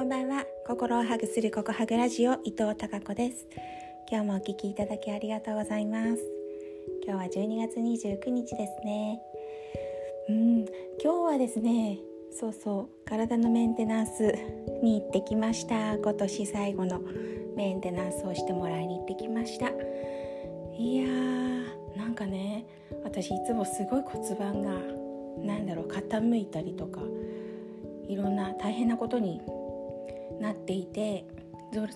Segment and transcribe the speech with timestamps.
[0.00, 0.46] こんばんは。
[0.66, 3.46] 心をハグするココハグラジオ伊藤孝子です。
[4.10, 6.22] 今日もお聞きいただきありがとうございます。
[7.06, 9.20] 今日は12月29日ですね。
[10.30, 10.58] うん
[11.04, 11.98] 今日はですね
[12.32, 14.34] そうそう体のメンテナンス
[14.82, 15.98] に行ってきました。
[15.98, 17.02] 今年最後の
[17.54, 19.66] メンテナンスをしてもらいに行ってきました。
[20.78, 22.64] いやーなんかね
[23.04, 24.70] 私いつもすごい骨盤が
[25.44, 27.02] なんだろう傾いたりとか
[28.08, 29.42] いろんな大変なことに
[30.40, 31.26] なっていて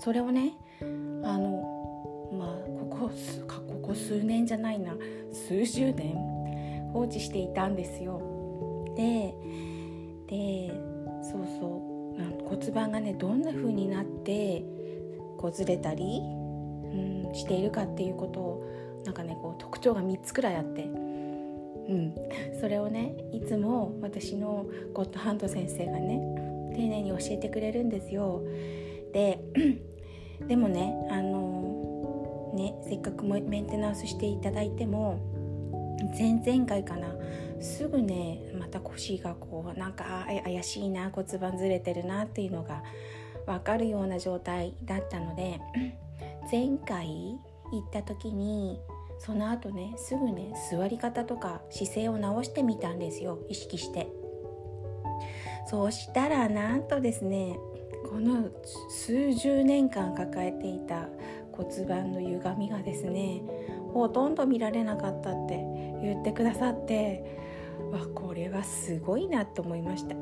[0.01, 2.49] それをねあのまあ
[2.91, 3.11] ここ
[3.69, 4.95] ここ数年じゃないな
[5.33, 6.15] 数十年
[6.93, 8.21] 放置していたんですよ。
[8.97, 9.35] で
[10.29, 10.73] で
[11.23, 14.65] そうそう骨盤がねどんな風になって
[15.39, 18.65] こうずれたり、うん、しているかっていうことを
[19.05, 20.85] なんかねこう特徴が3つくらいあって。
[21.87, 22.15] うん、
[22.61, 24.65] それをねいつも私の
[24.95, 26.19] ゴッドハンド先生がね
[26.75, 28.43] 丁寧に教えてくれるんですよ。
[29.13, 29.41] で
[30.47, 35.21] でもねあのねせっかくメンテナンスしていただいても
[36.19, 37.15] 前々回かな
[37.61, 42.83] すぐねまた腰がこうなんか怪しいな骨盤ずれてるなっていうのが
[43.47, 45.61] 分かるような状態だったので
[46.51, 47.39] 前回
[47.73, 48.81] 行った時に
[49.19, 54.09] その後ねすぐね座り方とか姿勢を直してみたんですよ意識して
[55.67, 57.59] そうしたらなんとですね
[58.11, 58.49] この
[58.91, 61.09] 数十年間抱えていた
[61.53, 63.43] 骨盤の歪みがですね
[63.93, 65.57] ほとんど見られなかったって
[66.03, 67.39] 言ってくださって
[67.93, 70.17] わこれはすごいなと思いました。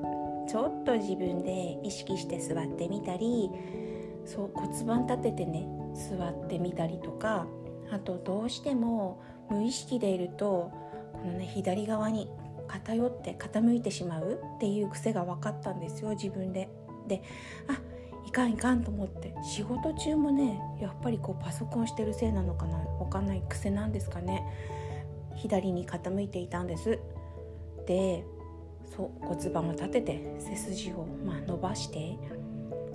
[0.48, 3.51] ちょっと自分で意識して座ってみたり
[4.25, 7.47] そう骨盤立ててね座ってみたりとか
[7.91, 10.70] あとどうしても無意識でいると
[11.13, 12.29] このね左側に
[12.73, 16.70] 偏って傾いてしまうっていう癖が分かったんですよ自分で。
[17.06, 17.23] で
[17.69, 17.79] あ
[18.27, 19.35] いかんいかんと思って。
[19.45, 24.42] 仕事中もねやっぱりこうパソコンしてるせいなのかな分かんない癖なんですかね。
[25.35, 26.98] 左に傾いていたんです。
[27.86, 28.24] で
[28.96, 32.17] そう骨盤を立てて背筋を、ま、伸ばして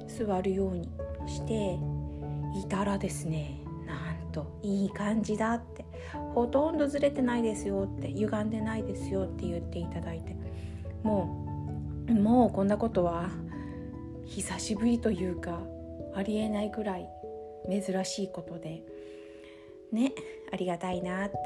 [0.07, 0.89] 座るように
[1.27, 1.77] して
[2.57, 3.61] いたらですね
[4.37, 5.83] といい感じだって
[6.35, 10.35] ほとんどずれてないですよって歪んでないですよって言っていただいて
[11.01, 11.43] も
[12.07, 13.29] うもうこんなことは
[14.25, 15.59] 久しぶりというか
[16.13, 17.09] ありえないぐらい
[17.69, 18.83] 珍しいことで
[19.91, 20.13] ね
[20.51, 21.37] ありがたいなって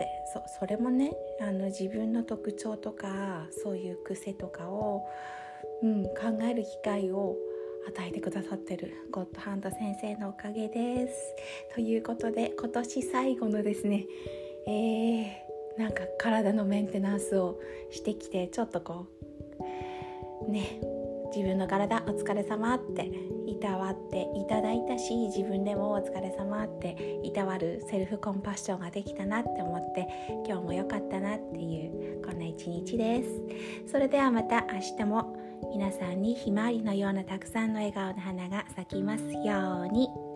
[0.59, 5.07] それもねあの自分の特徴とかそういう癖とかを、
[5.81, 7.37] うん、考える機会を
[7.87, 11.13] 与えてくださってるゴッドハンド先生のおかげです。
[11.75, 14.05] ということで今年最後のですね
[14.67, 17.59] えー、なんか体のメンテナンスを
[17.89, 19.07] してきてちょっとこ
[20.47, 20.79] うね
[21.33, 23.09] 自分の体お疲れ様って
[23.47, 30.07] いたわっていただいたし自分でもお疲れ様っていたわるセルフコンパッションができたなって思って
[30.45, 33.29] 今日も良かったなっていうこんな一日です
[33.91, 40.30] それではまた明日も皆さんにひまわりのようなたくさんの笑顔の花が咲きますように。